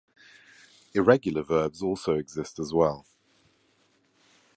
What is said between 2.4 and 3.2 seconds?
as well.